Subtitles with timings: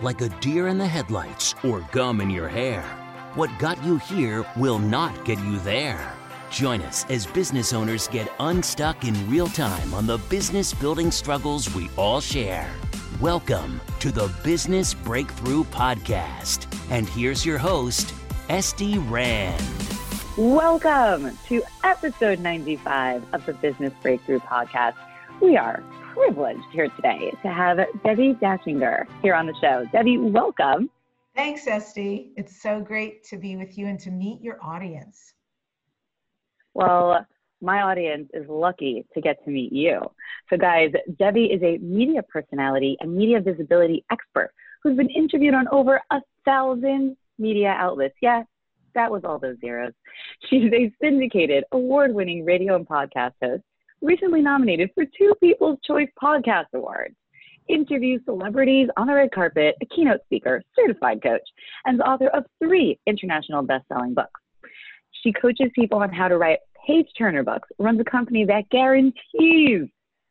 [0.00, 2.82] Like a deer in the headlights or gum in your hair,
[3.34, 6.12] what got you here will not get you there.
[6.50, 11.74] Join us as business owners get unstuck in real time on the business building struggles
[11.74, 12.70] we all share.
[13.20, 16.66] Welcome to the Business Breakthrough Podcast.
[16.90, 18.14] And here's your host,
[18.48, 19.62] Estie Rand.
[20.36, 24.94] Welcome to episode 95 of the Business Breakthrough Podcast.
[25.40, 25.82] We are
[26.16, 29.84] privileged here today to have Debbi Dachinger here on the show.
[29.92, 30.88] Debbi, welcome.
[31.34, 32.30] Thanks, Estie.
[32.36, 35.34] It's so great to be with you and to meet your audience.
[36.72, 37.26] Well,
[37.60, 40.00] my audience is lucky to get to meet you.
[40.48, 45.68] So, guys, Debbi is a media personality and media visibility expert who's been interviewed on
[45.70, 48.14] over a thousand media outlets.
[48.22, 48.44] Yeah,
[48.94, 49.92] that was all those zeros.
[50.48, 53.62] She's a syndicated, award winning radio and podcast host,
[54.06, 57.16] recently nominated for two People's Choice Podcast Awards.
[57.68, 61.42] Interviews celebrities on the red carpet, a keynote speaker, certified coach,
[61.84, 64.40] and the author of three international best selling books.
[65.22, 69.88] She coaches people on how to write page turner books, runs a company that guarantees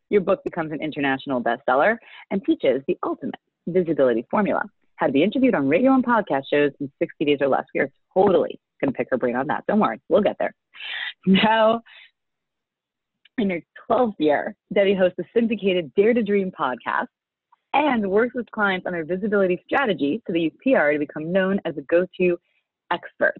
[0.09, 1.97] your book becomes an international bestseller,
[2.31, 3.35] and teaches the ultimate
[3.67, 4.63] visibility formula
[4.95, 7.65] how to be interviewed on radio and podcast shows in 60 days or less.
[7.73, 9.65] We are totally going to pick her brain on that.
[9.67, 10.53] Don't worry, we'll get there.
[11.27, 11.81] Now,
[13.37, 17.07] in her 12th year, Debbi hosts a syndicated Dare to Dream podcast
[17.73, 21.59] and works with clients on their visibility strategy so they use PR to become known
[21.65, 22.37] as a go to
[22.91, 23.35] expert.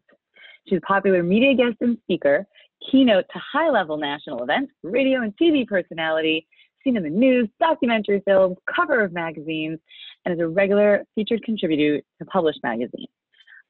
[0.67, 2.45] She's a popular media guest and speaker,
[2.91, 6.47] keynote to high level national events, radio and TV personality,
[6.83, 9.80] seen in the news, documentary films, cover of magazines,
[10.25, 13.07] and is a regular featured contributor to Publish magazine.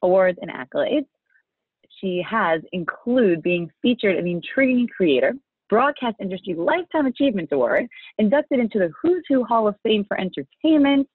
[0.02, 1.06] Awards and accolades
[2.02, 5.34] she has include being featured in the Intriguing Creator,
[5.70, 11.08] Broadcast Industry Lifetime Achievement Award, inducted into the Who's Who Hall of Fame for Entertainment,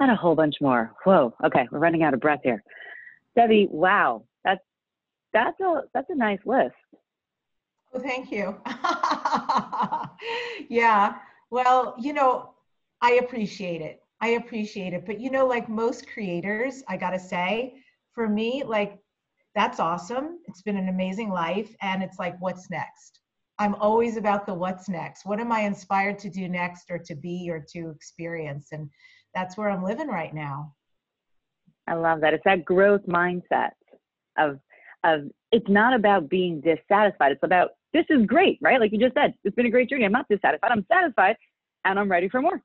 [0.00, 0.92] and a whole bunch more.
[1.04, 2.62] Whoa, okay, we're running out of breath here.
[3.38, 4.62] Debbi, wow, that's
[5.32, 6.74] that's a that's a nice list.
[7.92, 8.60] Oh, thank you.
[10.68, 11.16] yeah.
[11.50, 12.54] Well, you know,
[13.00, 14.00] I appreciate it.
[14.20, 15.06] I appreciate it.
[15.06, 17.74] But you know, like most creators, I gotta say,
[18.12, 18.98] for me, like
[19.54, 20.40] that's awesome.
[20.48, 21.74] It's been an amazing life.
[21.80, 23.20] And it's like, what's next?
[23.58, 25.24] I'm always about the what's next.
[25.24, 28.68] What am I inspired to do next or to be or to experience?
[28.72, 28.90] And
[29.34, 30.74] that's where I'm living right now.
[31.86, 32.34] I love that.
[32.34, 33.70] It's that growth mindset
[34.38, 34.58] of
[35.04, 37.32] of it's not about being dissatisfied.
[37.32, 38.80] It's about this is great, right?
[38.80, 40.04] Like you just said, it's been a great journey.
[40.04, 40.72] I'm not dissatisfied.
[40.72, 41.36] I'm satisfied
[41.84, 42.60] and I'm ready for more.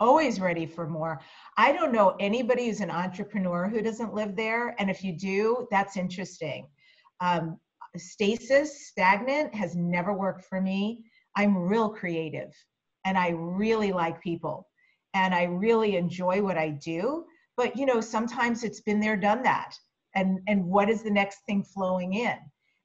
[0.00, 1.20] Always ready for more.
[1.56, 4.74] I don't know anybody who's an entrepreneur who doesn't live there.
[4.78, 6.66] And if you do, that's interesting.
[7.20, 7.58] Um,
[7.96, 11.04] stasis, stagnant, has never worked for me.
[11.36, 12.52] I'm real creative
[13.04, 14.68] and I really like people
[15.14, 17.24] and I really enjoy what I do.
[17.56, 19.74] But you know, sometimes it's been there, done that.
[20.14, 22.36] And and what is the next thing flowing in?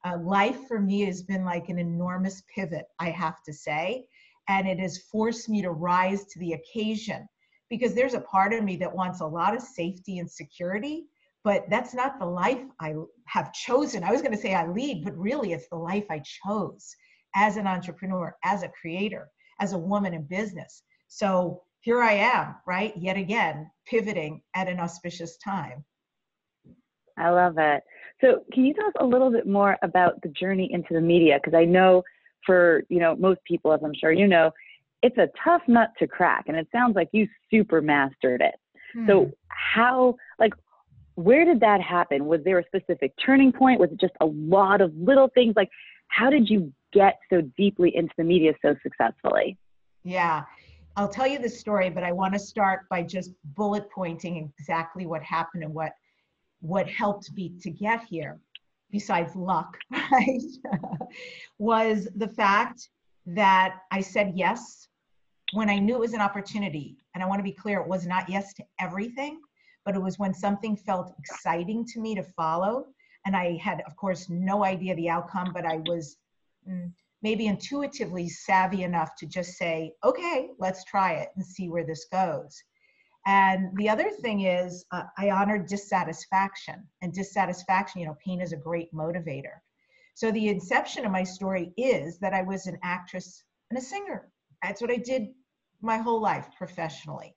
[0.05, 4.05] Uh, life for me has been like an enormous pivot, I have to say,
[4.47, 7.27] and it has forced me to rise to the occasion
[7.69, 11.05] because there's a part of me that wants a lot of safety and security
[11.43, 12.95] but that's not the life I
[13.27, 14.03] have chosen.
[14.03, 16.95] I was going to say I lead, but really it's the life I chose
[17.35, 19.29] as an entrepreneur, as a creator,
[19.59, 20.83] as a woman in business.
[21.07, 22.93] So here I am, right?
[22.97, 25.85] Yet again, pivoting at an auspicious time.
[27.17, 27.83] I love it.
[28.21, 31.39] So can you tell us a little bit more about the journey into the media?
[31.41, 32.03] Because I know
[32.45, 34.51] for, you know, most people, as I'm sure you know,
[35.01, 36.45] it's a tough nut to crack.
[36.47, 38.55] And it sounds like you super mastered it.
[38.93, 39.07] Hmm.
[39.07, 40.15] So how,
[41.19, 42.25] where did that happen?
[42.25, 43.79] Was there a specific turning point?
[43.79, 45.53] Was it just a lot of little things?
[45.55, 45.69] Like,
[46.07, 49.57] how did you get so deeply into the media so successfully?
[50.03, 50.43] Yeah,
[50.95, 55.05] I'll tell you the story, but I want to start by just bullet pointing exactly
[55.05, 55.91] what happened and what
[56.61, 58.39] what helped me to get here,
[58.91, 59.77] besides luck,
[60.11, 60.41] right?
[61.57, 62.89] was the fact
[63.25, 64.87] that I said yes
[65.53, 66.97] when I knew it was an opportunity.
[67.13, 69.39] And I want to be clear, it was not yes to everything
[69.85, 72.87] but it was when something felt exciting to me to follow.
[73.25, 76.17] And I had, of course, no idea the outcome, but I was
[76.67, 76.91] mm,
[77.21, 82.05] maybe intuitively savvy enough to just say, okay, let's try it and see where this
[82.05, 82.63] goes.
[83.25, 86.87] And the other thing is, uh, I honor dissatisfaction.
[87.01, 89.59] And dissatisfaction, you know, pain is a great motivator.
[90.15, 94.31] So the inception of my story is that I was an actress and a singer.
[94.63, 95.29] That's what I did
[95.81, 97.35] my whole life professionally.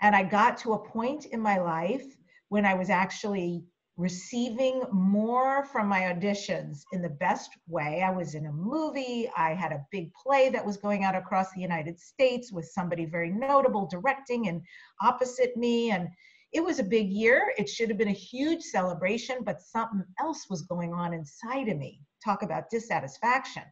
[0.00, 2.04] And I got to a point in my life
[2.48, 3.64] when I was actually
[3.96, 8.02] receiving more from my auditions in the best way.
[8.02, 11.52] I was in a movie, I had a big play that was going out across
[11.52, 14.60] the United States with somebody very notable directing and
[15.00, 15.92] opposite me.
[15.92, 16.08] And
[16.52, 17.54] it was a big year.
[17.56, 21.78] It should have been a huge celebration, but something else was going on inside of
[21.78, 22.00] me.
[22.22, 23.62] Talk about dissatisfaction.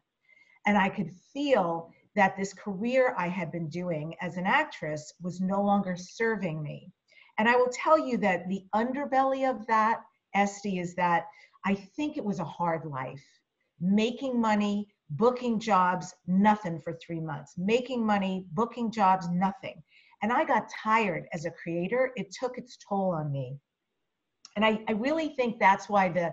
[0.67, 5.41] And I could feel that this career I had been doing as an actress was
[5.41, 6.93] no longer serving me.
[7.39, 10.03] And I will tell you that the underbelly of that
[10.35, 11.27] Estie, is that
[11.65, 13.25] I think it was a hard life.
[13.81, 17.55] Making money, booking jobs, nothing for three months.
[17.57, 19.83] Making money, booking jobs, nothing.
[20.23, 22.13] And I got tired as a creator.
[22.17, 23.59] It took its toll on me.
[24.57, 26.33] And I, I really think that's why the,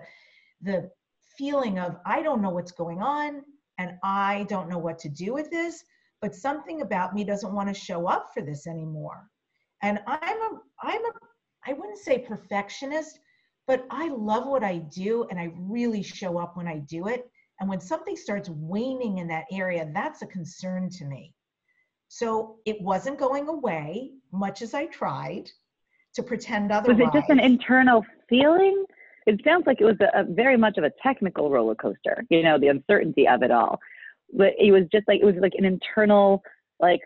[0.62, 0.90] the
[1.36, 3.42] feeling of I don't know what's going on
[3.78, 5.82] and I don't know what to do with this,
[6.20, 9.28] but something about me doesn't want to show up for this anymore.
[9.82, 11.10] And I'm a I'm a
[11.66, 13.18] I wouldn't say perfectionist,
[13.66, 17.30] but I love what I do and I really show up when I do it.
[17.60, 21.34] And when something starts waning in that area, that's a concern to me.
[22.08, 25.50] So it wasn't going away, much as I tried
[26.14, 26.98] to pretend otherwise.
[26.98, 28.84] Was it just an internal feeling?
[29.26, 32.42] It sounds like it was a, a very much of a technical roller coaster, you
[32.42, 33.78] know, the uncertainty of it all.
[34.32, 36.42] But it was just like it was like an internal,
[36.80, 37.00] like,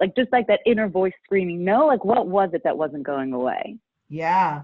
[0.00, 3.32] like just like that inner voice screaming, no, like what was it that wasn't going
[3.32, 3.76] away?
[4.08, 4.62] Yeah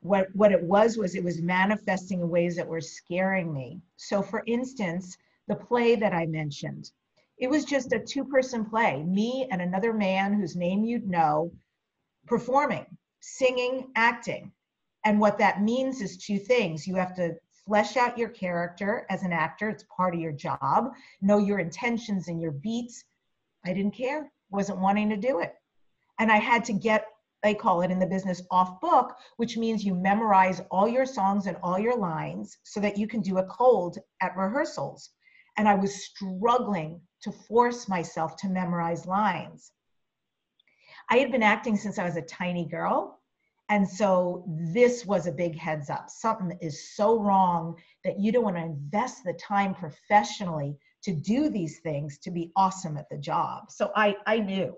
[0.00, 4.22] what what it was was it was manifesting in ways that were scaring me so
[4.22, 5.16] for instance
[5.48, 6.90] the play that i mentioned
[7.38, 11.50] it was just a two person play me and another man whose name you'd know
[12.26, 12.86] performing
[13.20, 14.52] singing acting
[15.08, 17.34] and what that means is two things you have to
[17.64, 20.90] flesh out your character as an actor it's part of your job
[21.22, 23.04] know your intentions and your beats
[23.64, 25.54] i didn't care wasn't wanting to do it
[26.18, 27.06] and i had to get
[27.42, 31.46] they call it in the business off book, which means you memorize all your songs
[31.46, 35.10] and all your lines so that you can do a cold at rehearsals.
[35.56, 39.70] And I was struggling to force myself to memorize lines.
[41.10, 43.17] I had been acting since I was a tiny girl.
[43.70, 46.08] And so this was a big heads up.
[46.08, 51.50] Something is so wrong that you don't want to invest the time professionally to do
[51.50, 53.70] these things to be awesome at the job.
[53.70, 54.74] So I, I knew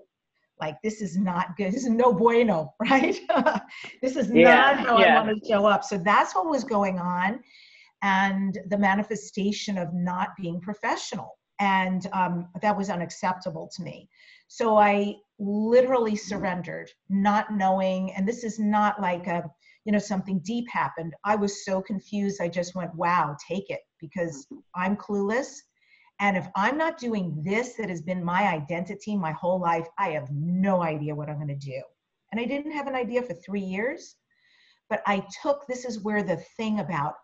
[0.59, 3.19] like this is not good this is no bueno right
[4.01, 5.19] this is yeah, not how yeah.
[5.19, 7.39] i want to show up so that's what was going on
[8.03, 14.09] and the manifestation of not being professional and um, that was unacceptable to me
[14.47, 19.49] so i literally surrendered not knowing and this is not like a
[19.85, 23.81] you know something deep happened i was so confused i just went wow take it
[23.99, 25.61] because i'm clueless
[26.21, 30.09] and if I'm not doing this that has been my identity my whole life, I
[30.09, 31.81] have no idea what I'm going to do.
[32.31, 34.15] And I didn't have an idea for three years,
[34.87, 37.15] but I took this is where the thing about,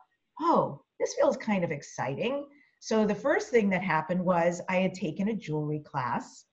[0.41, 2.47] oh, this feels kind of exciting.
[2.79, 6.45] So the first thing that happened was I had taken a jewelry class.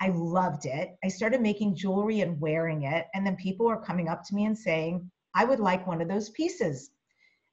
[0.00, 0.96] I loved it.
[1.04, 3.06] I started making jewelry and wearing it.
[3.14, 6.08] And then people were coming up to me and saying, I would like one of
[6.08, 6.90] those pieces.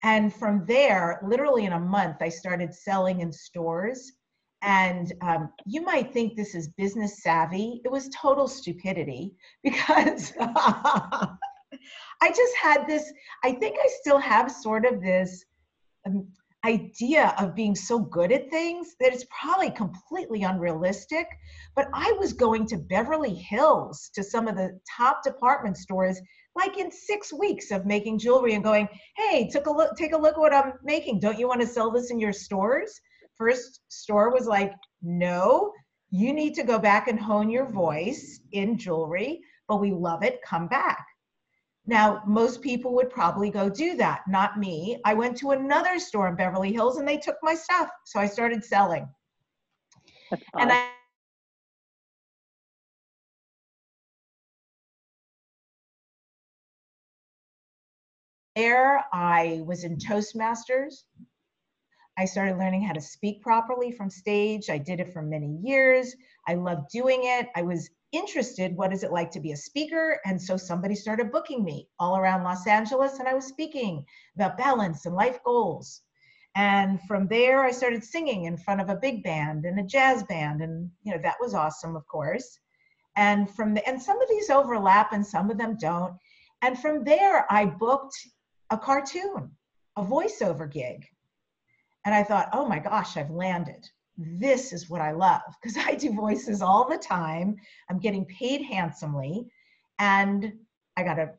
[0.04, 4.12] And from there, literally in a month, I started selling in stores
[4.64, 7.82] and um, you might think this is business savvy.
[7.84, 13.12] It was total stupidity because I just had this,
[13.44, 15.44] I think I still have sort of this
[16.08, 16.28] um,
[16.66, 21.28] idea of being so good at things that it's probably completely unrealistic.
[21.76, 26.20] But I was going to Beverly Hills to some of the top department stores
[26.56, 30.18] like in six weeks of making jewelry and going, hey, took a look, take a
[30.18, 31.20] look at what I'm making.
[31.20, 33.02] Don't you want to sell this in your stores?
[33.36, 35.72] first store was like, no,
[36.12, 40.42] you need to go back and hone your voice in jewelry, but we love it,
[40.46, 41.06] come back.
[41.86, 45.02] Now, most people would probably go do that, not me.
[45.04, 47.90] I went to another store in Beverly Hills and they took my stuff.
[48.06, 49.08] So I started selling.
[50.58, 50.90] And I
[58.56, 61.04] there I was in Toastmasters.
[62.18, 64.70] I started learning how to speak properly from stage.
[64.70, 66.16] I did it for many years.
[66.48, 67.48] I loved doing it.
[67.56, 71.32] I was interested what is it like to be a speaker and so somebody started
[71.32, 74.06] booking me all around Los Angeles and I was speaking
[74.36, 76.02] about balance and life goals.
[76.56, 80.24] And from there I started singing in front of a big band and a jazz
[80.24, 82.60] band and you know that was awesome of course.
[83.16, 86.14] And from the and some of these overlap and some of them don't.
[86.62, 88.16] And from there I booked
[88.70, 89.52] a cartoon,
[89.98, 91.06] a voiceover gig
[92.06, 93.88] and I thought, oh my gosh, I've landed.
[94.18, 97.56] This is what I love because I do voices all the time.
[97.90, 99.48] I'm getting paid handsomely.
[100.00, 100.54] And
[100.98, 101.30] I got an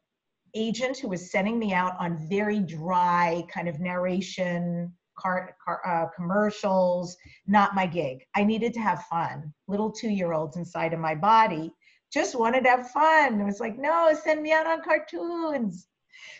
[0.54, 6.06] agent who was sending me out on very dry kind of narration car, car uh,
[6.14, 7.16] commercials.
[7.46, 8.24] Not my gig.
[8.34, 9.52] I needed to have fun.
[9.68, 11.72] Little two year olds inside of my body
[12.12, 13.40] just wanted to have fun.
[13.40, 15.88] It was like no send me out on cartoons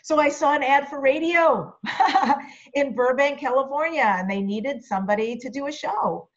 [0.03, 1.75] so i saw an ad for radio
[2.73, 6.27] in burbank california and they needed somebody to do a show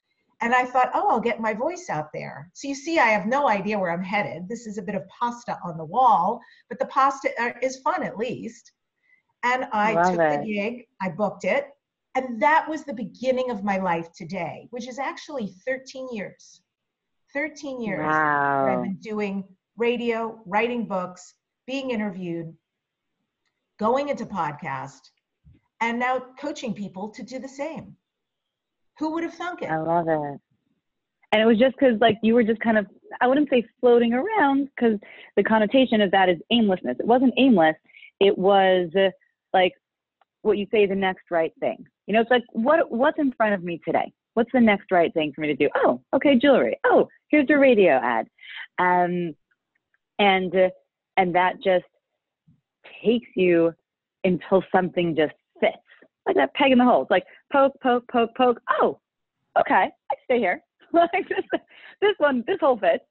[0.40, 2.50] and I thought, oh, I'll get my voice out there.
[2.54, 4.48] So you see, I have no idea where I'm headed.
[4.48, 8.04] This is a bit of pasta on the wall, but the pasta uh, is fun
[8.04, 8.72] at least.
[9.42, 10.40] And I Love took it.
[10.40, 11.66] the gig, I booked it,
[12.14, 16.62] and that was the beginning of my life today, which is actually 13 years.
[17.32, 18.66] 13 years wow.
[18.66, 19.44] I've been doing
[19.76, 21.34] radio, writing books,
[21.66, 22.56] being interviewed,
[23.78, 25.00] going into podcast,
[25.80, 27.96] and now coaching people to do the same.
[28.98, 29.70] Who would have thunk it?
[29.70, 30.40] I love it.
[31.30, 32.86] And it was just because, like, you were just kind of,
[33.20, 34.98] I wouldn't say floating around because
[35.36, 36.96] the connotation of that is aimlessness.
[36.98, 37.76] It wasn't aimless.
[38.18, 39.10] It was uh,
[39.52, 39.72] like
[40.42, 41.84] what you say the next right thing.
[42.06, 44.10] You know, it's like, what what's in front of me today?
[44.34, 45.68] What's the next right thing for me to do?
[45.76, 46.78] Oh, okay, jewelry.
[46.86, 48.26] Oh, here's a radio ad.
[48.78, 49.34] Um,
[50.18, 50.70] and, uh,
[51.16, 51.84] and that just
[53.04, 53.72] takes you
[54.24, 55.76] until something just fits
[56.28, 57.02] like that peg in the hole.
[57.02, 58.60] It's like poke, poke, poke, poke.
[58.80, 59.00] Oh,
[59.58, 60.62] okay, I stay here.
[60.92, 61.60] like this,
[62.00, 63.04] this one, this whole fits.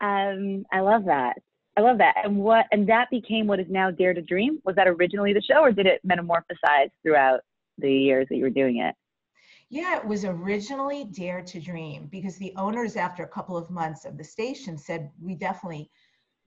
[0.00, 1.34] Um, I love that.
[1.76, 2.14] I love that.
[2.24, 4.60] And what and that became what is now Dare to Dream.
[4.64, 7.40] Was that originally the show, or did it metamorphosize throughout
[7.78, 8.94] the years that you were doing it?
[9.70, 14.06] Yeah, it was originally Dare to Dream because the owners, after a couple of months
[14.06, 15.90] of the station, said we definitely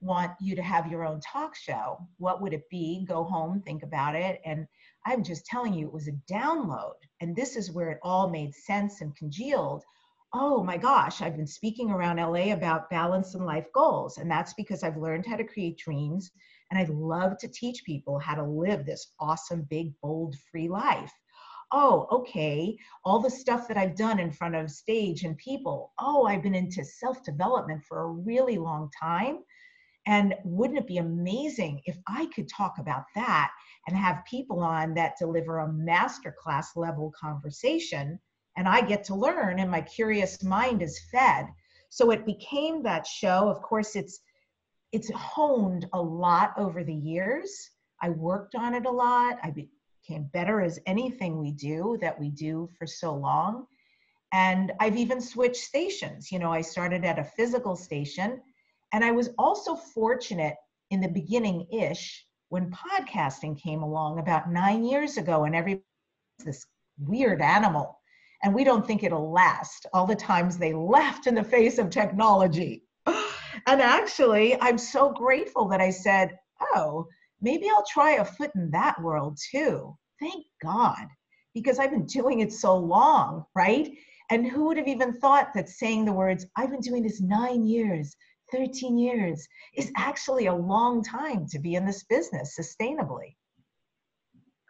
[0.02, 1.98] want you to have your own talk show.
[2.18, 3.06] What would it be?
[3.08, 4.68] Go home, think about it, and
[5.06, 6.94] I'm just telling you, it was a download.
[7.22, 9.84] And this is where it all made sense and congealed.
[10.34, 14.18] Oh my gosh, I've been speaking around LA about balance and life goals.
[14.18, 16.32] And that's because I've learned how to create dreams.
[16.70, 21.12] And I love to teach people how to live this awesome, big, bold, free life.
[21.74, 22.78] Oh, okay.
[23.04, 25.94] All the stuff that I've done in front of stage and people.
[26.00, 29.40] Oh, I've been into self development for a really long time.
[30.08, 33.52] And wouldn't it be amazing if I could talk about that
[33.88, 38.20] and have people on that deliver a masterclass level conversation?
[38.58, 41.48] And I get to learn, and my curious mind is fed.
[41.90, 43.50] So it became that show.
[43.50, 44.20] Of course, it's
[44.92, 47.70] it's honed a lot over the years.
[48.02, 49.38] I worked on it a lot.
[49.42, 53.68] I became better as anything we do that we do for so long.
[54.34, 56.32] And I've even switched stations.
[56.32, 58.42] You know, I started at a physical station
[58.94, 60.56] and I was also fortunate
[60.90, 65.82] in the beginning ish when podcasting came along about nine years ago, and every
[66.44, 66.66] this
[67.00, 68.00] weird animal,
[68.44, 69.86] and we don't think it'll last.
[69.94, 72.84] All the times they left in the face of technology.
[73.68, 76.40] And actually, I'm so grateful that I said,
[76.74, 77.06] oh,
[77.42, 79.96] maybe I'll try a foot in that world too.
[80.22, 81.06] Thank God,
[81.54, 83.92] because I've been doing it so long, right?
[84.30, 87.66] And who would have even thought that saying the words, I've been doing this nine
[87.66, 88.16] years,
[88.52, 93.36] 13 years is actually a long time to be in this business sustainably.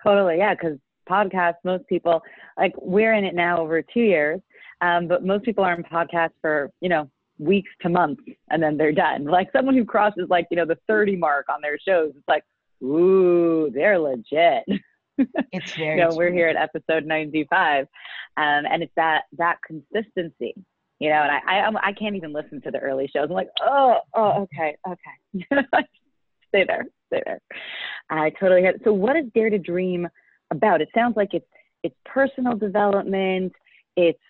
[0.04, 0.78] Totally, yeah, because
[1.10, 2.22] podcasts, most people,
[2.58, 4.40] like we're in it now over two years,
[4.82, 8.78] um, but most people are in podcasts for, you know, weeks to months and then
[8.78, 9.26] they're done.
[9.26, 12.44] Like someone who crosses like, you know, the 30 mark on their shows, it's like,
[12.84, 14.64] ooh, they're legit.
[15.52, 17.86] It's very you know, we're here at episode 95.
[18.38, 20.56] Um, and it's that that consistency
[21.02, 23.26] you know, and I, I, I can't even listen to the early shows.
[23.28, 25.46] I'm like, oh, oh, okay, okay.
[26.50, 27.42] stay there, stay there.
[28.12, 28.82] I totally get it.
[28.84, 30.08] So what is Dare to Dream
[30.52, 30.80] about?
[30.80, 31.48] It sounds like it's,
[31.82, 33.52] it's personal development.
[33.98, 34.22] It's,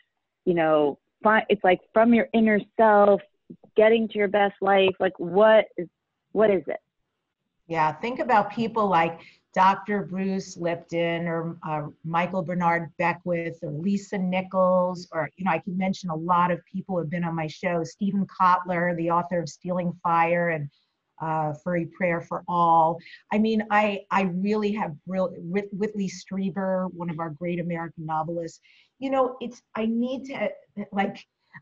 [0.45, 3.19] you know, fi- it's like from your inner self,
[3.75, 4.95] getting to your best life.
[4.97, 5.89] Like what is,
[6.31, 6.79] what is it?
[7.67, 7.91] Yeah.
[7.91, 9.19] Think about people like
[9.53, 10.03] Dr.
[10.03, 15.77] Bruce Lipton or uh, Michael Bernard Beckwith or Lisa Nichols, or, you know, I can
[15.77, 17.83] mention a lot of people who have been on my show.
[17.83, 20.69] Steven Kotler, the author of Stealing Fire and
[21.21, 22.97] uh, Furry Prayer for All.
[23.31, 28.61] I mean, I, I really have real, Whitley Strieber, one of our great American novelists.
[28.99, 30.49] You know, it's, I need to,
[30.93, 31.17] like,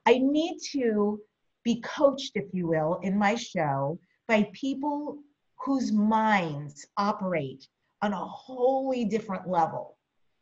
[0.05, 1.19] I need to
[1.63, 5.17] be coached, if you will, in my show by people
[5.65, 7.67] whose minds operate
[8.01, 9.97] on a wholly different level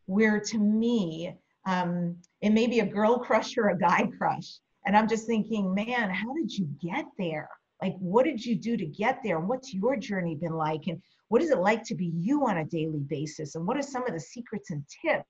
[0.05, 1.35] where to me
[1.65, 5.73] um, it may be a girl crush or a guy crush and i'm just thinking
[5.73, 7.49] man how did you get there?
[7.81, 9.37] Like what did you do to get there?
[9.37, 10.87] And what's your journey been like?
[10.87, 13.55] And what is it like to be you on a daily basis?
[13.55, 15.25] And what are some of the secrets and tips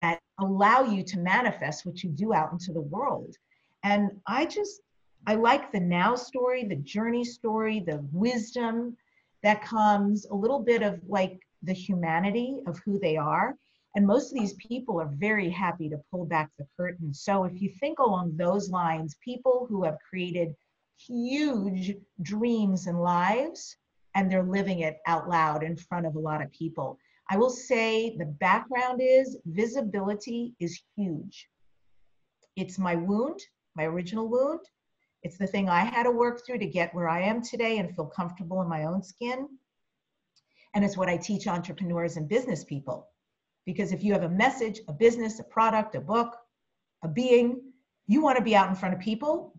[0.00, 3.36] that allow you to manifest what you do out into the world?
[3.84, 4.80] And i just
[5.26, 8.96] i like the now story the journey story the wisdom
[9.42, 13.56] that comes a little bit of like the humanity of who they are.
[13.94, 17.12] And most of these people are very happy to pull back the curtain.
[17.12, 20.54] So if you think along those lines, people who have created
[20.98, 23.76] huge dreams and lives
[24.14, 26.98] and they're living it out loud in front of a lot of people.
[27.30, 31.48] I will say the background is visibility is huge.
[32.56, 33.40] It's my wound,
[33.74, 34.60] my original wound.
[35.22, 37.94] It's the thing I had to work through to get where I am today and
[37.94, 39.48] feel comfortable in my own skin.
[40.74, 43.08] And it's what I teach entrepreneurs and business people.
[43.64, 46.36] Because if you have a message, a business, a product, a book,
[47.04, 47.60] a being,
[48.06, 49.54] you want to be out in front of people.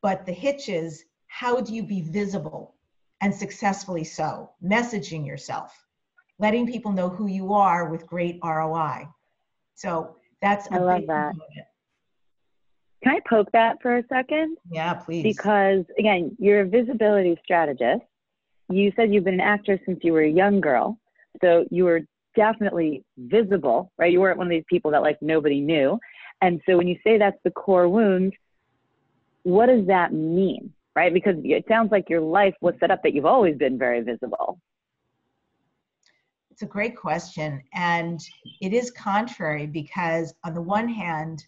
[0.00, 2.74] But the hitch is how do you be visible
[3.20, 4.50] and successfully so?
[4.64, 5.72] Messaging yourself,
[6.38, 9.08] letting people know who you are with great ROI.
[9.74, 11.34] So that's I love that.
[13.02, 14.56] Can I poke that for a second?
[14.70, 15.22] Yeah, please.
[15.22, 18.02] Because again, you're a visibility strategist.
[18.68, 20.98] You said you've been an actor since you were a young girl.
[21.40, 22.00] So you were
[22.34, 24.12] definitely visible, right?
[24.12, 25.98] You weren't one of these people that like nobody knew.
[26.42, 28.34] And so when you say that's the core wound,
[29.42, 30.72] what does that mean?
[30.94, 31.14] Right?
[31.14, 34.60] Because it sounds like your life was set up that you've always been very visible.
[36.50, 37.62] It's a great question.
[37.72, 38.20] And
[38.60, 41.46] it is contrary because, on the one hand,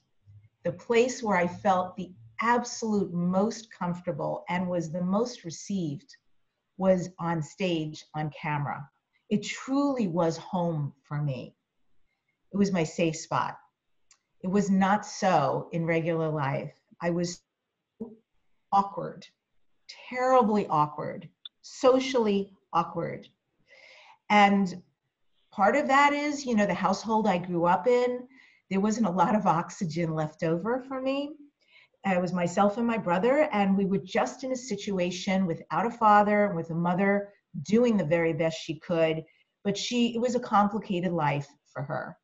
[0.64, 6.17] the place where I felt the absolute most comfortable and was the most received
[6.76, 8.88] was on stage on camera.
[9.29, 11.55] It truly was home for me.
[12.52, 13.59] It was my safe spot.
[14.43, 16.73] It was not so in regular life.
[17.00, 17.43] I was
[18.73, 19.26] awkward,
[20.09, 21.29] terribly awkward,
[21.62, 23.29] socially awkward.
[24.31, 24.83] And
[25.52, 28.26] part of that is, you know, the household I grew up in,
[28.71, 31.33] there wasn't a lot of oxygen left over for me.
[32.07, 35.91] It was myself and my brother, and we were just in a situation without a
[35.91, 37.31] father, with a mother
[37.62, 39.23] doing the very best she could,
[39.65, 42.17] but she it was a complicated life for her.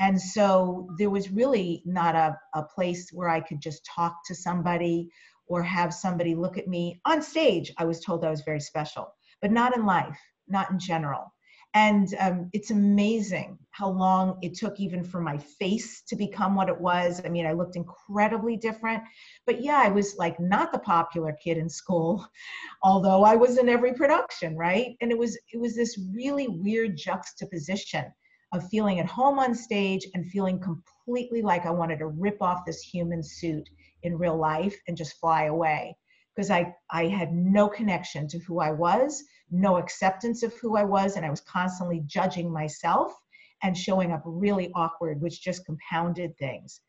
[0.00, 4.34] And so there was really not a, a place where I could just talk to
[4.34, 5.08] somebody
[5.46, 7.72] or have somebody look at me on stage.
[7.78, 11.32] I was told I was very special, but not in life, not in general
[11.74, 16.68] and um, it's amazing how long it took even for my face to become what
[16.68, 17.20] it was.
[17.24, 19.02] I mean i looked incredibly different
[19.46, 22.26] but yeah i was like not the popular kid in school
[22.82, 24.96] although i was in every production right?
[25.00, 28.04] And it was it was this really weird juxtaposition
[28.52, 32.64] of feeling at home on stage and feeling completely like i wanted to rip off
[32.64, 33.68] this human suit
[34.04, 35.96] in real life and just fly away
[36.36, 40.82] because I, I had no connection to who I was, no acceptance of who I
[40.82, 43.12] was, and I was constantly judging myself
[43.62, 46.80] and showing up really awkward, which just compounded things.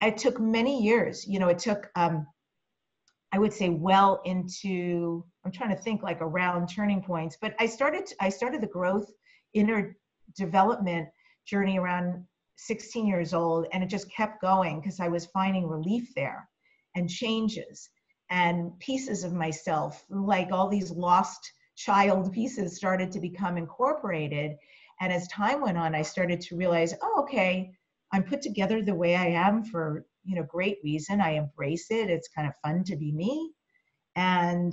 [0.00, 1.26] It took many years.
[1.26, 2.26] You know, it took, um,
[3.32, 7.66] I would say, well into, I'm trying to think like around turning points, but I
[7.66, 9.10] started, I started the growth
[9.54, 9.96] inner
[10.36, 11.08] development
[11.46, 12.24] journey around
[12.56, 16.48] 16 years old, and it just kept going because I was finding relief there
[16.94, 17.90] and changes
[18.30, 24.56] and pieces of myself, like all these lost child pieces, started to become incorporated.
[25.00, 27.72] And as time went on, I started to realize, oh, okay,
[28.12, 31.20] I'm put together the way I am for you know great reason.
[31.20, 32.10] I embrace it.
[32.10, 33.52] It's kind of fun to be me.
[34.16, 34.72] And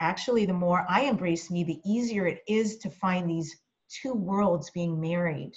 [0.00, 3.54] actually, the more I embrace me, the easier it is to find these
[3.88, 5.52] two worlds being married.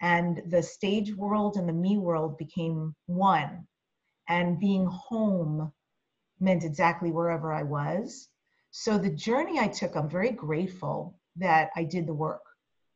[0.00, 3.66] And the stage world and the me world became one.
[4.28, 5.72] And being home
[6.40, 8.28] meant exactly wherever I was.
[8.70, 12.42] So the journey I took, I'm very grateful that I did the work,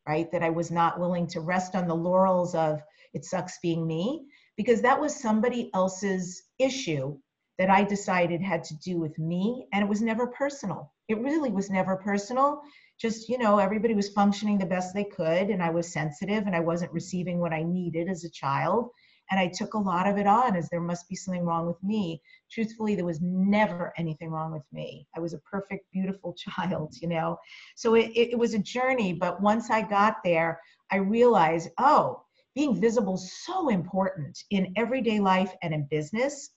[0.06, 0.30] right?
[0.32, 2.80] That I was not willing to rest on the laurels of
[3.14, 7.18] it sucks being me, because that was somebody else's issue
[7.58, 9.66] that I decided had to do with me.
[9.72, 10.92] And it was never personal.
[11.08, 12.62] It really was never personal.
[13.00, 16.56] Just, you know, everybody was functioning the best they could, and I was sensitive and
[16.56, 18.90] I wasn't receiving what I needed as a child
[19.32, 21.82] and I took a lot of it on as there must be something wrong with
[21.82, 22.20] me.
[22.50, 25.08] Truthfully, there was never anything wrong with me.
[25.16, 27.38] I was a perfect, beautiful child, you know.
[27.74, 32.24] So it, it, it was a journey, but once I got there, I realized, oh,
[32.54, 36.50] being visible is so important in everyday life and in business.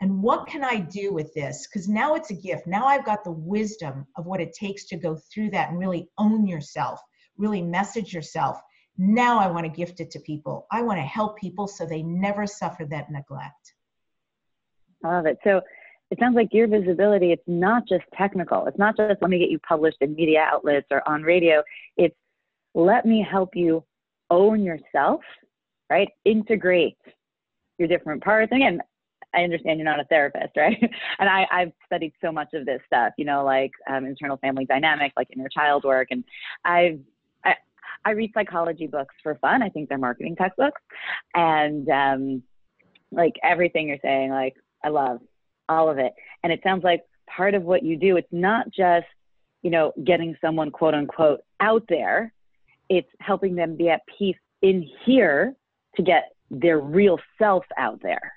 [0.00, 1.66] And what can I do with this?
[1.66, 2.66] Because now it's a gift.
[2.66, 6.08] Now I've got the wisdom of what it takes to go through that and really
[6.16, 6.98] own yourself,
[7.36, 8.56] really message yourself,
[8.98, 10.66] now I want to gift it to people.
[10.70, 13.74] I want to help people so they never suffer that neglect.
[15.04, 15.38] I love it.
[15.44, 15.62] So
[16.10, 18.66] it sounds like your visibility, it's not just technical.
[18.66, 21.62] It's not just let me get you published in media outlets or on radio.
[21.96, 22.14] It's
[22.74, 23.82] let me help you
[24.30, 25.20] own yourself,
[25.90, 26.08] right?
[26.24, 26.98] Integrate
[27.78, 28.50] your different parts.
[28.52, 28.80] And again,
[29.34, 30.78] I understand you're not a therapist, right?
[31.18, 34.66] And I, I've studied so much of this stuff, you know, like um, internal family
[34.66, 36.08] dynamic, like inner child work.
[36.10, 36.24] And
[36.64, 37.00] I've,
[38.04, 39.62] I, read psychology books for fun.
[39.62, 40.80] I think they're marketing textbooks.
[41.34, 42.42] And um,
[43.10, 45.20] like everything you're saying, like I love
[45.68, 46.12] all of it.
[46.42, 49.06] And it sounds like part of what you do, it's not just,
[49.62, 52.32] you know, getting someone quote unquote out there,
[52.88, 55.54] it's helping them be at peace in here
[55.96, 58.32] to get their real self out there.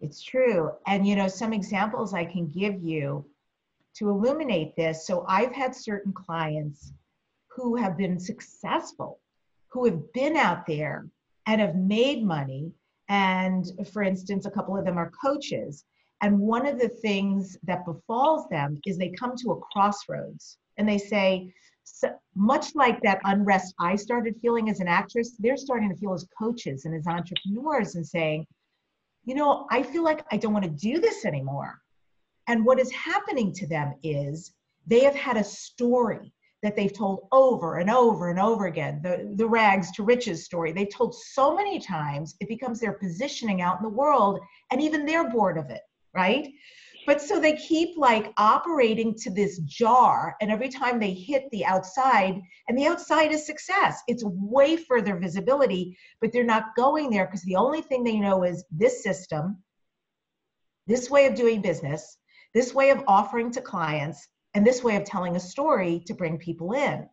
[0.00, 0.72] It's true.
[0.86, 3.24] And, you know, some examples I can give you
[3.96, 5.06] to illuminate this.
[5.06, 6.92] So I've had certain clients
[7.54, 9.20] who have been successful,
[9.68, 11.06] who have been out there
[11.46, 12.72] and have made money.
[13.08, 15.84] And for instance, a couple of them are coaches.
[16.22, 20.88] And one of the things that befalls them is they come to a crossroads and
[20.88, 21.52] they say,
[21.84, 26.14] so much like that unrest I started feeling as an actress, they're starting to feel
[26.14, 28.46] as coaches and as entrepreneurs and saying,
[29.24, 31.78] you know, I feel like I don't want to do this anymore.
[32.48, 34.54] And what is happening to them is
[34.86, 36.32] they have had a story
[36.64, 40.72] that they've told over and over and over again the, the rags to riches story.
[40.72, 44.40] They've told so many times, it becomes their positioning out in the world,
[44.72, 45.82] and even they're bored of it,
[46.14, 46.48] right?
[47.06, 51.64] but so they keep like operating to this jar and every time they hit the
[51.64, 57.26] outside and the outside is success it's way further visibility but they're not going there
[57.26, 59.56] because the only thing they know is this system
[60.86, 62.16] this way of doing business
[62.54, 66.38] this way of offering to clients and this way of telling a story to bring
[66.38, 67.08] people in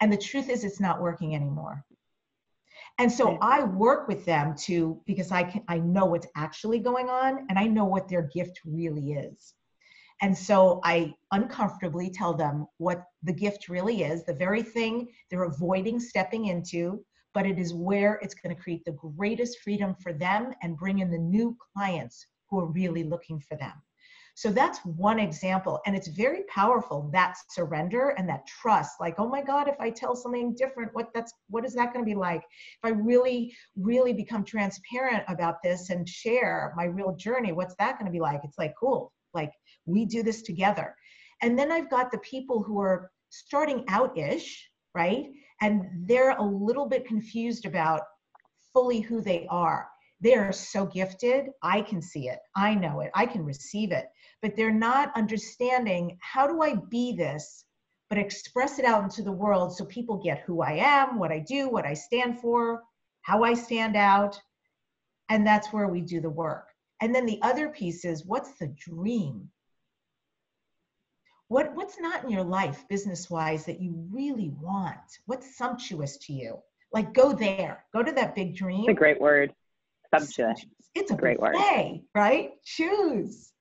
[0.00, 1.84] and the truth is it's not working anymore
[2.98, 7.08] and so I work with them to because I can I know what's actually going
[7.08, 9.54] on and I know what their gift really is.
[10.20, 15.44] And so I uncomfortably tell them what the gift really is, the very thing they're
[15.44, 17.04] avoiding stepping into,
[17.34, 21.00] but it is where it's going to create the greatest freedom for them and bring
[21.00, 23.72] in the new clients who are really looking for them.
[24.34, 25.80] So that's one example.
[25.86, 28.92] And it's very powerful, that surrender and that trust.
[28.98, 32.04] Like, oh my God, if I tell something different, what that's what is that going
[32.04, 32.40] to be like?
[32.40, 37.98] If I really, really become transparent about this and share my real journey, what's that
[37.98, 38.40] going to be like?
[38.42, 39.52] It's like, cool, like
[39.84, 40.94] we do this together.
[41.42, 45.26] And then I've got the people who are starting out-ish, right?
[45.60, 48.02] And they're a little bit confused about
[48.72, 49.88] fully who they are.
[50.22, 51.50] They are so gifted.
[51.62, 52.38] I can see it.
[52.56, 53.10] I know it.
[53.14, 54.06] I can receive it
[54.42, 57.64] but they're not understanding how do I be this,
[58.10, 61.38] but express it out into the world so people get who I am, what I
[61.38, 62.82] do, what I stand for,
[63.22, 64.38] how I stand out.
[65.28, 66.66] And that's where we do the work.
[67.00, 69.48] And then the other piece is what's the dream?
[71.48, 74.98] What, what's not in your life business wise that you really want?
[75.26, 76.58] What's sumptuous to you?
[76.92, 78.80] Like go there, go to that big dream.
[78.80, 79.54] It's a great word.
[80.14, 80.64] Sumptuous.
[80.94, 82.00] It's a great buffet, word.
[82.14, 82.50] Right?
[82.64, 83.52] Choose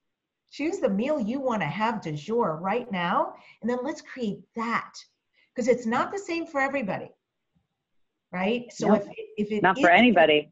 [0.51, 4.41] choose the meal you want to have de jour right now, and then let's create
[4.55, 4.93] that
[5.55, 7.09] because it's not the same for everybody,
[8.31, 8.65] right?
[8.71, 10.51] So if if it not for anybody,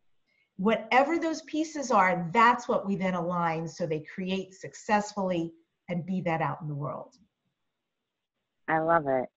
[0.57, 5.51] whatever those pieces are, that's what we then align so they create successfully
[5.89, 7.15] and be that out in the world.
[8.67, 9.27] I love it.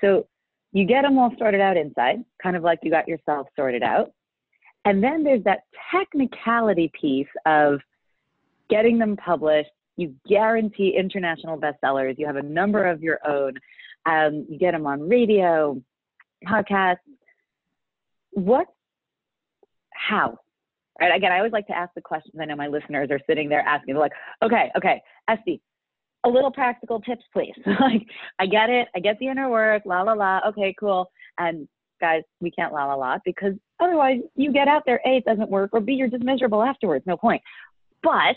[0.00, 0.26] So
[0.72, 4.10] you get them all sorted out inside, kind of like you got yourself sorted out.
[4.84, 7.80] And then there's that technicality piece of
[8.68, 12.18] getting them published, you guarantee international bestsellers.
[12.18, 13.54] You have a number of your own.
[14.06, 15.80] Um, you get them on radio,
[16.46, 16.98] podcasts.
[18.32, 18.66] What?
[19.92, 20.38] How?
[21.00, 21.14] Right.
[21.16, 22.34] Again, I always like to ask the questions.
[22.40, 25.60] I know my listeners are sitting there asking, like, okay, okay, Estie,
[26.24, 27.54] a little practical tips, please.
[27.66, 28.06] like,
[28.38, 28.88] I get it.
[28.94, 29.82] I get the inner work.
[29.86, 30.40] La la la.
[30.48, 31.10] Okay, cool.
[31.38, 31.68] And
[32.04, 35.00] guys, we can't la la la because otherwise you get out there.
[35.06, 37.06] A, it doesn't work, or B, you're just miserable afterwards.
[37.06, 37.40] No point.
[38.02, 38.36] But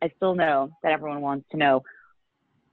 [0.00, 1.82] I still know that everyone wants to know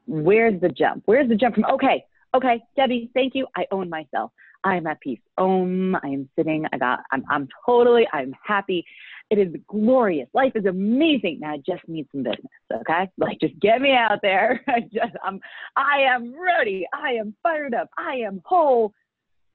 [0.06, 1.02] where's the jump?
[1.06, 2.06] Where's the jump from, okay,
[2.36, 3.48] okay, Debbi, thank you.
[3.56, 4.32] I own myself.
[4.64, 5.20] I am at peace.
[5.38, 6.66] Om, I am sitting.
[6.72, 8.86] I got, I'm, I'm totally, I'm happy.
[9.32, 10.28] It is glorious.
[10.34, 11.40] Life is amazing.
[11.42, 12.52] Now I just need some business.
[12.72, 13.10] Okay.
[13.18, 14.62] Like just get me out there.
[14.68, 15.40] I just, I'm,
[15.76, 16.88] I am ready.
[16.94, 17.90] I am fired up.
[17.98, 18.94] I am whole.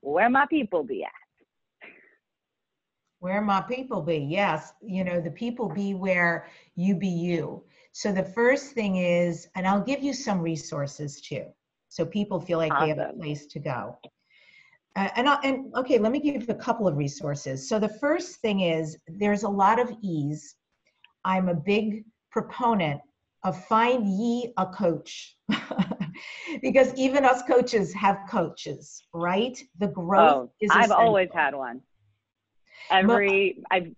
[0.00, 1.10] Where my people be at?
[3.18, 4.16] Where my people be?
[4.16, 7.62] Yes, you know, the people be where you be you.
[7.92, 11.46] So the first thing is, and I'll give you some resources too,
[11.88, 12.96] so people feel like awesome.
[12.96, 13.98] they have a place to go.
[14.96, 17.68] Uh, and, I, and okay, let me give you a couple of resources.
[17.68, 20.56] So the first thing is, there's a lot of ease.
[21.24, 23.00] I'm a big proponent
[23.44, 25.36] of find ye a coach.
[26.62, 29.58] because even us coaches have coaches, right?
[29.78, 30.70] The growth oh, is.
[30.72, 31.80] I've always had one
[32.90, 33.92] every I've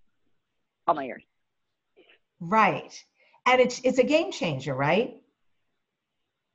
[0.87, 1.23] all my years.
[2.41, 2.93] Right.
[3.47, 5.17] And it's it's a game changer, right?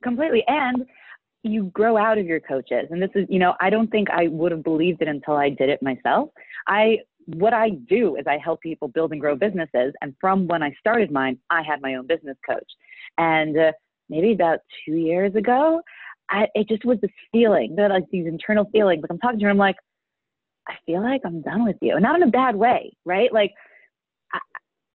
[0.02, 0.44] Completely.
[0.46, 0.86] And
[1.42, 2.88] you grow out of your coaches.
[2.90, 5.50] And this is, you know, I don't think I would have believed it until I
[5.50, 6.30] did it myself.
[6.66, 9.92] I what I do is I help people build and grow businesses.
[10.00, 12.70] And from when I started mine, I had my own business coach.
[13.18, 13.72] And uh,
[14.08, 15.80] maybe about two years ago,
[16.30, 19.02] I, it just was this feeling, that like these internal feelings.
[19.02, 19.76] Like I'm talking to her, I'm like,
[20.68, 23.32] I feel like I'm done with you, not in a bad way, right?
[23.32, 23.52] Like
[24.34, 24.38] I,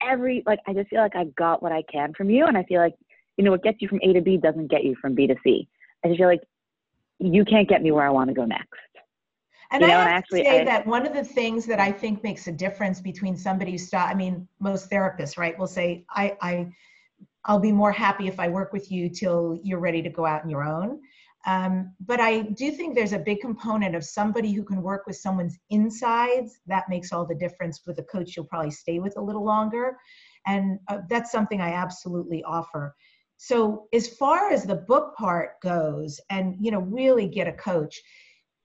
[0.03, 2.63] every, like I just feel like I've got what I can from you, and I
[2.63, 2.93] feel like
[3.37, 5.35] you know what gets you from A to B doesn't get you from B to
[5.43, 5.67] C.
[6.03, 6.41] I just feel like
[7.19, 8.69] you can't get me where I want to go next.
[9.71, 11.65] And you know, I have and actually, to say I, that one of the things
[11.65, 15.57] that I think makes a difference between somebody who stop, I mean, most therapists, right,
[15.57, 16.71] will say, I, I,
[17.45, 20.43] I'll be more happy if I work with you till you're ready to go out
[20.43, 21.01] on your own.
[21.45, 25.17] Um, but I do think there's a big component of somebody who can work with
[25.17, 26.59] someone's insides.
[26.67, 29.97] That makes all the difference with a coach you'll probably stay with a little longer.
[30.47, 32.95] And uh, that's something I absolutely offer.
[33.37, 38.01] So as far as the book part goes and, you know, really get a coach,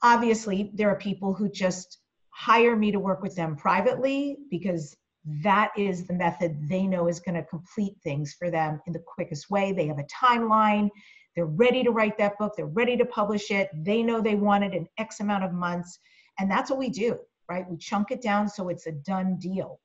[0.02, 1.98] obviously there are people who just
[2.30, 4.96] hire me to work with them privately because
[5.42, 9.02] that is the method they know is going to complete things for them in the
[9.06, 9.72] quickest way.
[9.72, 10.90] They have a timeline
[11.38, 12.54] they're ready to write that book.
[12.56, 13.70] They're ready to publish it.
[13.72, 16.00] They know they want it in X amount of months.
[16.40, 17.16] And that's what we do,
[17.48, 17.64] right?
[17.70, 19.78] We chunk it down so it's a done deal.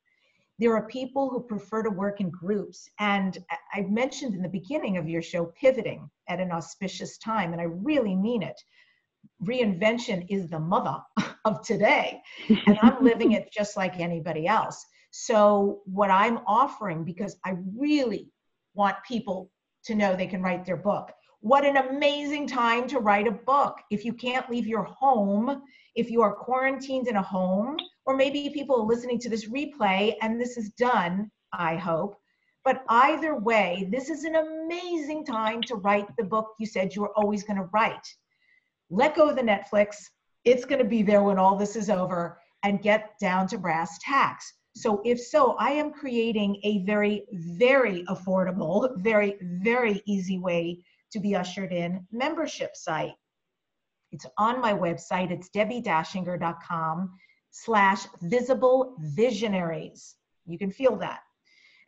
[0.58, 2.90] There are people who prefer to work in groups.
[2.98, 3.38] And
[3.72, 7.66] I mentioned in the beginning of your show pivoting at an auspicious time, and I
[7.66, 8.60] really mean it.
[9.44, 10.98] Reinvention is the mother
[11.46, 12.20] of today,
[12.66, 14.84] and I'm living it just like anybody else.
[15.16, 18.32] So, what I'm offering, because I really
[18.74, 19.52] want people
[19.86, 23.78] to know they can write their book, what an amazing time to write a book.
[23.92, 25.62] If you can't leave your home,
[25.94, 30.16] if you are quarantined in a home, or maybe people are listening to this replay
[30.24, 32.16] and this is done, I hope.
[32.66, 37.04] But either way, this is an amazing time to write the book you said you
[37.04, 38.08] were always going to write.
[38.90, 39.98] Let go of the Netflix.
[40.44, 44.00] It's going to be there when all this is over and get down to brass
[44.02, 44.52] tacks.
[44.76, 51.20] So, if so, I am creating a very, very affordable, very, very easy way to
[51.20, 53.14] be ushered in membership site.
[54.12, 55.32] It's on my website.
[55.32, 57.12] It's debbidachinger.com
[57.52, 60.16] slash visible visionaries.
[60.46, 61.22] You can feel that.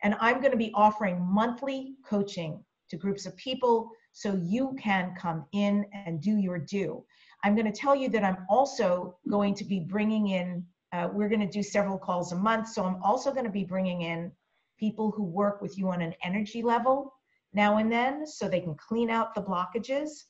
[0.02, 5.14] And I'm going to be offering monthly coaching to groups of people so you can
[5.18, 7.04] come in and do your due.
[7.44, 10.64] I'm going to tell you that I'm also going to be bringing in,
[10.96, 12.68] uh, we're going to do several calls a month.
[12.68, 14.32] So I'm also going to be bringing in
[14.78, 17.12] people who work with you on an energy level
[17.52, 20.24] now and then so they can clean out the blockages.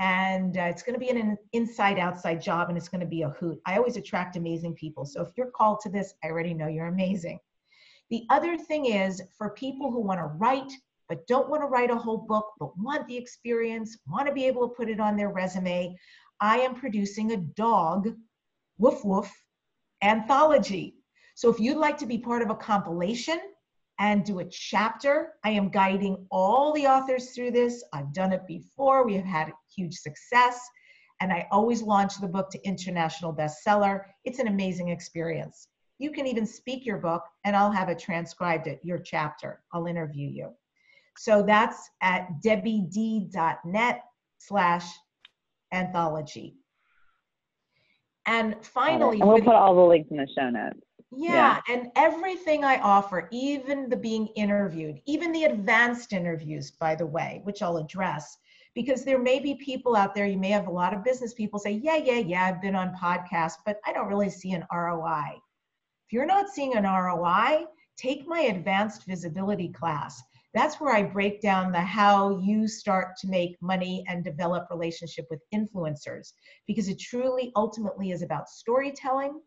[0.00, 3.22] And uh, it's going to be an inside outside job and it's going to be
[3.22, 3.60] a hoot.
[3.66, 5.04] I always attract amazing people.
[5.04, 7.38] So if you're called to this, I already know you're amazing.
[8.10, 10.72] The other thing is for people who want to write,
[11.08, 14.46] but don't want to write a whole book, but want the experience, want to be
[14.46, 15.96] able to put it on their resume,
[16.40, 18.14] I am producing a dog,
[18.78, 19.32] woof woof,
[20.02, 20.96] anthology.
[21.34, 23.40] So if you'd like to be part of a compilation,
[23.98, 25.34] and do a chapter.
[25.44, 27.82] I am guiding all the authors through this.
[27.92, 29.04] I've done it before.
[29.04, 30.60] We have had huge success.
[31.20, 34.04] And I always launch the book to international bestseller.
[34.24, 35.68] It's an amazing experience.
[35.98, 39.64] You can even speak your book, and I'll have it transcribed at your chapter.
[39.72, 40.50] I'll interview you.
[41.16, 44.02] So that's at debbied.net
[44.38, 44.86] slash
[45.72, 46.54] anthology.
[48.28, 50.78] And finally, and we'll put all the links in the show notes.
[51.10, 56.94] Yeah, yeah, and everything I offer, even the being interviewed, even the advanced interviews, by
[56.94, 58.36] the way, which I'll address,
[58.74, 61.58] because there may be people out there, you may have a lot of business people
[61.58, 65.40] say, Yeah, yeah, yeah, I've been on podcasts, but I don't really see an ROI.
[66.06, 67.64] If you're not seeing an ROI,
[67.96, 70.22] take my advanced visibility class.
[70.54, 75.26] That's where I break down the how you start to make money and develop relationship
[75.30, 76.32] with influencers
[76.66, 79.40] because it truly ultimately is about storytelling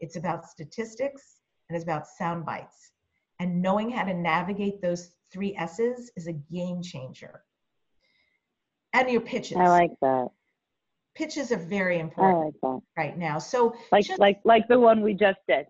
[0.00, 2.92] it's about statistics and it's about sound bites.
[3.40, 7.42] And knowing how to navigate those three S's is a game changer.
[8.92, 9.56] And your pitches.
[9.58, 10.28] I like that.
[11.14, 13.38] Pitches are very important like right now.
[13.38, 15.66] So like just, like like the one we just did.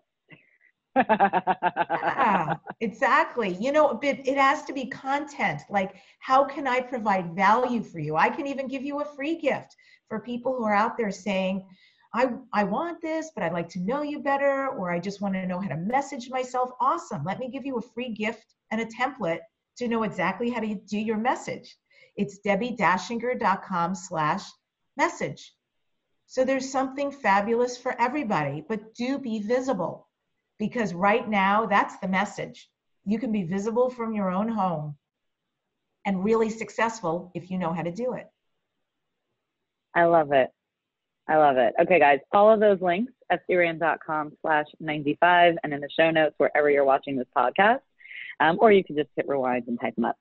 [0.95, 3.57] Yeah, exactly.
[3.59, 5.61] You know, but it has to be content.
[5.69, 8.15] Like, how can I provide value for you?
[8.15, 9.75] I can even give you a free gift
[10.07, 11.65] for people who are out there saying,
[12.13, 15.35] I, I want this, but I'd like to know you better, or I just want
[15.35, 16.71] to know how to message myself.
[16.81, 17.23] Awesome.
[17.23, 19.39] Let me give you a free gift and a template
[19.77, 21.77] to know exactly how to do your message.
[22.17, 24.43] It's debbidachinger.com slash
[24.97, 25.53] message.
[26.25, 30.08] So there's something fabulous for everybody, but do be visible
[30.59, 32.69] because right now that's the message.
[33.05, 34.95] You can be visible from your own home
[36.05, 38.27] and really successful if you know how to do it.
[39.95, 40.49] I love it.
[41.27, 41.73] I love it.
[41.81, 46.69] Okay, guys, all of those links, estierand.com slash 95 and in the show notes wherever
[46.69, 47.79] you're watching this podcast.
[48.39, 50.17] Um, or you can just hit rewind and type them up.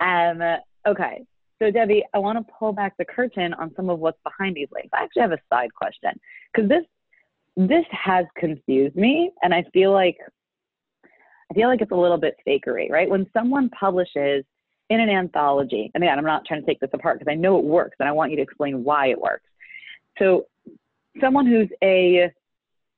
[0.00, 0.42] Um,
[0.86, 1.24] okay,
[1.60, 4.68] so Debbi, I want to pull back the curtain on some of what's behind these
[4.72, 4.88] links.
[4.94, 6.18] I actually have a side question
[6.52, 6.84] because this
[7.56, 10.16] this has confused me, and I feel like
[11.50, 13.10] I feel like it's a little bit fakery, right?
[13.10, 14.44] When someone publishes
[14.88, 17.58] in an anthology, and again, I'm not trying to take this apart because I know
[17.58, 19.44] it works, and I want you to explain why it works.
[20.18, 20.46] So,
[21.20, 22.30] someone who's a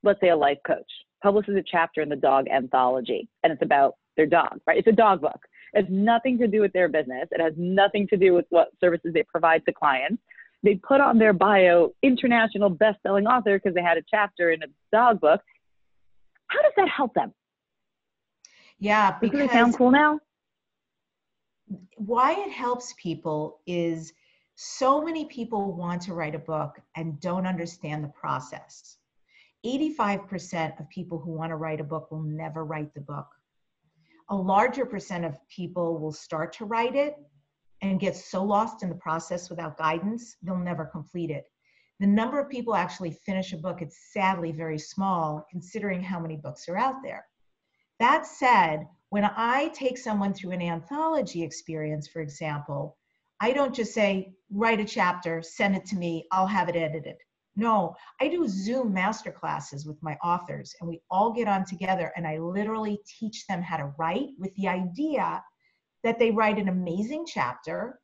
[0.02, 0.90] let's say a life coach
[1.22, 4.78] publishes a chapter in the dog anthology, and it's about their dog, right?
[4.78, 5.40] It's a dog book.
[5.72, 7.28] It has nothing to do with their business.
[7.30, 10.22] It has nothing to do with what services they provide to clients.
[10.62, 14.66] They put on their bio international best-selling author because they had a chapter in a
[14.92, 15.40] dog book.
[16.48, 17.32] How does that help them?
[18.78, 20.20] Yeah, because does it sound cool now?
[21.96, 24.12] Why it helps people is
[24.54, 28.98] so many people want to write a book and don't understand the process.
[29.64, 33.26] 85% of people who want to write a book will never write the book
[34.32, 37.16] a larger percent of people will start to write it
[37.82, 41.44] and get so lost in the process without guidance, they'll never complete it.
[42.00, 46.36] The number of people actually finish a book is sadly very small considering how many
[46.36, 47.26] books are out there.
[47.98, 52.96] That said, when I take someone through an anthology experience, for example,
[53.40, 57.16] I don't just say, write a chapter, send it to me, I'll have it edited.
[57.54, 62.12] No, I do Zoom master classes with my authors, and we all get on together,
[62.16, 65.42] and I literally teach them how to write with the idea
[66.02, 68.00] that they write an amazing chapter.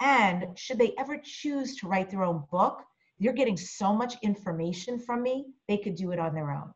[0.00, 2.84] And should they ever choose to write their own book,
[3.18, 6.72] you're getting so much information from me, they could do it on their own.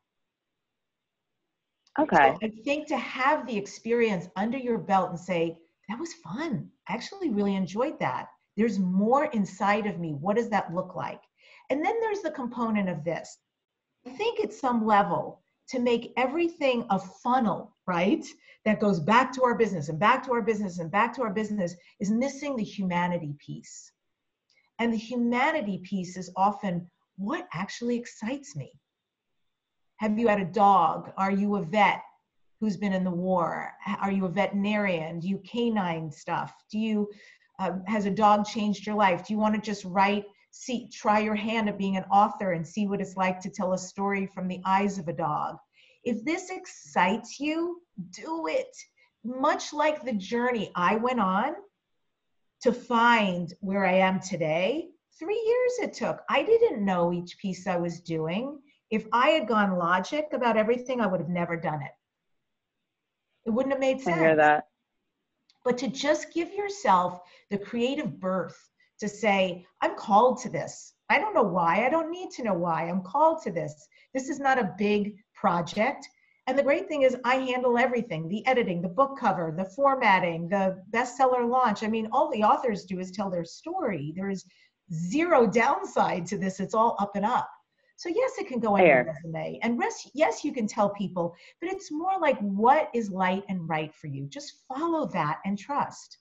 [1.99, 2.35] Okay.
[2.41, 5.57] So I think to have the experience under your belt and say,
[5.89, 6.69] that was fun.
[6.89, 8.27] I actually really enjoyed that.
[8.57, 10.13] There's more inside of me.
[10.13, 11.21] What does that look like?
[11.69, 13.37] And then there's the component of this.
[14.05, 18.25] I think at some level, to make everything a funnel, right?
[18.65, 21.33] That goes back to our business and back to our business and back to our
[21.33, 23.91] business is missing the humanity piece.
[24.79, 28.71] And the humanity piece is often what actually excites me.
[29.97, 31.11] Have you had a dog?
[31.17, 32.01] Are you a vet
[32.59, 33.71] who's been in the war?
[34.01, 35.19] Are you a veterinarian?
[35.19, 36.53] Do you canine stuff?
[36.71, 37.09] Do you,
[37.59, 39.27] uh, has a dog changed your life?
[39.27, 42.65] Do you want to just write see try your hand at being an author and
[42.65, 45.57] see what it's like to tell a story from the eyes of a dog.
[46.03, 48.75] If this excites you do it.
[49.23, 51.53] Much like the journey i went on
[52.61, 54.89] to find where i am today
[55.19, 56.21] three years it took.
[56.29, 58.59] I didn't know each piece i was doing.
[58.89, 61.91] If i had gone logic about everything i would have never done it.
[63.45, 64.67] It wouldn't have made sense I hear that.
[65.63, 68.69] but to just give yourself the creative birth
[69.03, 70.93] to say, I'm called to this.
[71.09, 71.85] I don't know why.
[71.85, 72.87] I don't need to know why.
[72.87, 73.85] I'm called to this.
[74.13, 76.07] This is not a big project.
[76.47, 80.47] And the great thing is, I handle everything the editing, the book cover, the formatting,
[80.47, 81.83] the bestseller launch.
[81.83, 84.13] I mean, all the authors do is tell their story.
[84.15, 84.45] There is
[84.93, 87.49] zero downside to this, it's all up and up.
[87.97, 89.59] So, yes, it can go on your resume.
[89.63, 93.67] And rest, yes, you can tell people, but it's more like what is light and
[93.67, 94.27] right for you.
[94.27, 96.19] Just follow that and trust.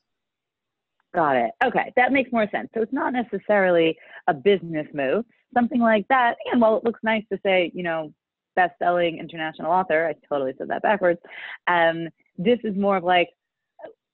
[1.15, 1.51] Got it.
[1.65, 2.69] Okay, that makes more sense.
[2.75, 3.97] So it's not necessarily
[4.29, 5.25] a business move.
[5.53, 6.37] Something like that.
[6.51, 8.13] And while it looks nice to say, you know,
[8.57, 11.21] best-selling international author, I totally said that backwards.
[11.67, 13.29] Um, this is more of like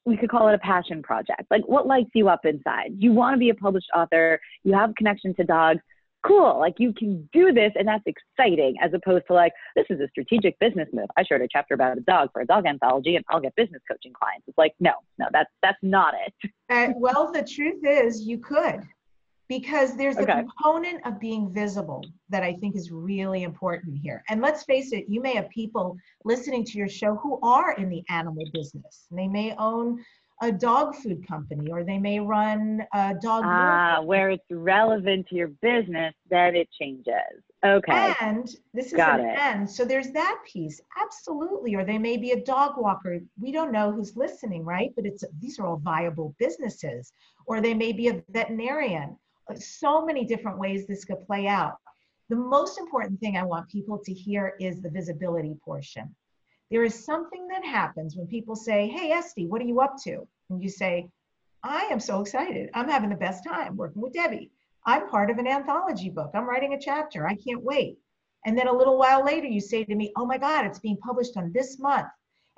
[0.04, 1.42] we could call it a passion project.
[1.50, 2.92] Like what lights you up inside?
[2.96, 4.40] You want to be a published author.
[4.64, 5.80] You have a connection to dogs
[6.26, 10.00] cool, like you can do this and that's exciting, as opposed to like, this is
[10.00, 11.07] a strategic business move.
[11.16, 13.83] I shared a chapter about a dog for a dog anthology and I'll get business
[13.90, 14.44] coaching clients.
[14.48, 16.50] It's like, no, no, that's that's not it.
[16.70, 18.83] Uh, well, the truth is you could
[19.48, 20.42] because there's a okay.
[20.42, 24.22] component of being visible that I think is really important here.
[24.28, 27.88] And let's face it, you may have people listening to your show who are in
[27.88, 29.07] the animal business.
[29.11, 30.04] They may own
[30.40, 35.35] a dog food company or they may run a dog ah, where it's relevant to
[35.35, 37.42] your business then it changes.
[37.64, 38.14] Okay.
[38.20, 39.38] And this is Got an it.
[39.38, 40.81] end so there's that piece.
[41.01, 43.20] Absolutely or they may be a dog walker.
[43.41, 44.93] We don't know who's listening right?
[44.95, 47.12] But it's these are all viable businesses.
[47.47, 49.16] Or they may be a veterinarian.
[49.57, 51.78] So many different ways this could play out.
[52.28, 56.14] The most important thing i want people to hear is the visibility portion
[56.71, 60.27] there is something that happens when people say, Hey, Estie, what are you up to?
[60.51, 61.09] And you say,
[61.62, 62.71] I am so excited.
[62.75, 64.51] I'm having the best time working with Debbi.
[64.87, 66.31] I'm part of an anthology book.
[66.35, 67.27] I'm writing a chapter.
[67.27, 67.99] I can't wait.
[68.47, 70.99] And then a little while later, you say to me, Oh my God, it's being
[70.99, 72.07] published on this month.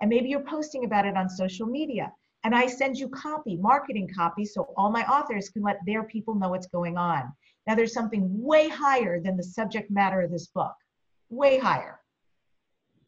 [0.01, 2.13] And maybe you're posting about it on social media.
[2.43, 6.35] And I send you copy, marketing copy, so all my authors can let their people
[6.35, 7.33] know what's going on.
[7.67, 10.75] Now, there's something way higher than the subject matter of this book,
[11.29, 12.00] way higher.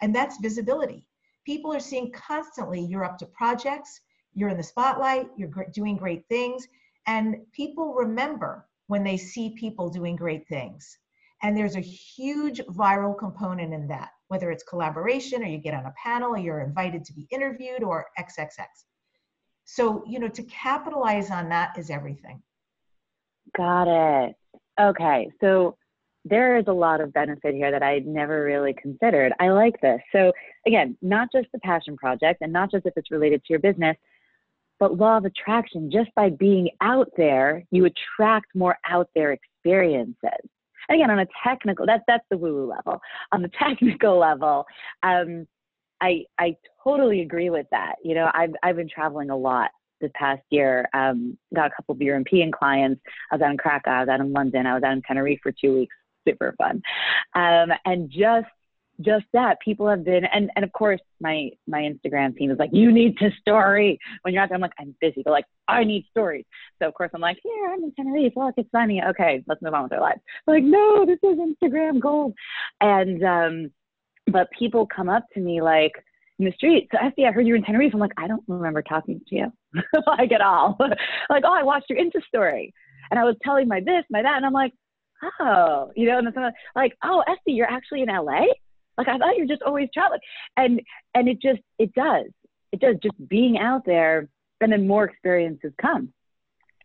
[0.02, 1.06] And that's visibility.
[1.46, 4.00] People are seeing constantly you're up to projects,
[4.34, 6.66] you're in the spotlight, you're doing great things.
[7.06, 10.98] And people remember when they see people doing great things.
[11.42, 15.86] And there's a huge viral component in that, whether it's collaboration or you get on
[15.86, 18.66] a panel or you're invited to be interviewed or XXX.
[19.64, 22.42] So, you know, to capitalize on that is everything.
[23.56, 24.36] Got it.
[24.80, 25.28] Okay.
[25.40, 25.76] So
[26.24, 29.32] there is a lot of benefit here that I never really considered.
[29.40, 30.00] I like this.
[30.12, 30.32] So,
[30.66, 33.96] again, not just the passion project and not just if it's related to your business,
[34.78, 40.16] but law of attraction, just by being out there, you attract more out there experiences.
[40.88, 43.00] And again, on a technical, that's that's the woo-woo level.
[43.32, 44.66] On the technical level,
[45.02, 45.46] um,
[46.00, 47.96] I I totally agree with that.
[48.02, 49.70] You know, I've I've been traveling a lot
[50.00, 50.88] this past year.
[50.92, 53.00] Um, got a couple of European clients.
[53.30, 55.38] I was out in Krakow, I was out in London, I was out in Tenerife
[55.42, 55.94] for two weeks.
[56.26, 56.82] Super fun,
[57.34, 58.46] um, and just
[59.00, 62.68] just that people have been and and of course my my instagram team is like
[62.74, 65.82] you need to story when you're out there i'm like i'm busy but like i
[65.82, 66.44] need stories
[66.80, 69.72] so of course i'm like here i'm in tenerife look it's sunny okay let's move
[69.72, 72.34] on with our lives like no this is instagram gold
[72.82, 73.72] and um
[74.26, 75.92] but people come up to me like
[76.38, 76.88] in the street.
[76.90, 77.92] So Estie, I heard you were in Tenerife.
[77.94, 79.52] I'm like, I don't remember talking to you
[80.06, 80.76] like at all.
[81.30, 82.74] like, oh, I watched your Insta story.
[83.10, 84.36] And I was telling my this, my that.
[84.36, 84.72] And I'm like,
[85.40, 88.46] oh, you know, and then someone like, oh, Estie, you're actually in LA?
[88.98, 90.20] Like I thought you're just always traveling.
[90.56, 90.80] And
[91.14, 92.26] and it just it does.
[92.72, 94.28] It does just being out there
[94.60, 96.12] and then more experiences come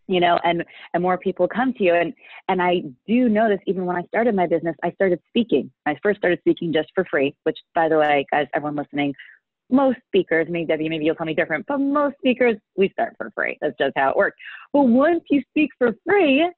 [0.08, 0.64] you know and
[0.94, 2.12] and more people come to you and
[2.48, 6.18] and i do notice even when i started my business i started speaking i first
[6.18, 9.14] started speaking just for free which by the way guys everyone listening
[9.70, 13.30] most speakers maybe debbi maybe you'll tell me different but most speakers we start for
[13.34, 14.36] free that's just how it works
[14.72, 16.50] but once you speak for free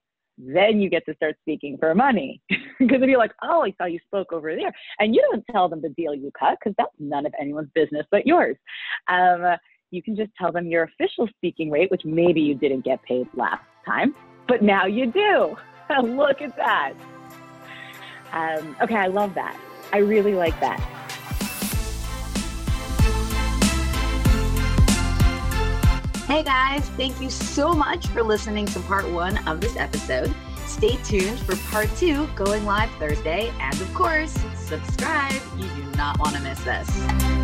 [0.42, 2.40] then you get to start speaking for money
[2.78, 5.68] because if you're like oh i saw you spoke over there and you don't tell
[5.68, 8.56] them the deal you cut because that's none of anyone's business but yours
[9.08, 9.56] um,
[9.90, 13.26] you can just tell them your official speaking rate, which maybe you didn't get paid
[13.34, 14.14] last time,
[14.46, 15.56] but now you do.
[16.02, 16.92] Look at that.
[18.32, 19.58] Um, okay, I love that.
[19.92, 20.99] I really like that.
[26.30, 30.32] Hey guys, thank you so much for listening to part one of this episode.
[30.64, 33.52] Stay tuned for part two going live Thursday.
[33.58, 35.42] And of course, subscribe.
[35.56, 37.39] You do not want to miss this.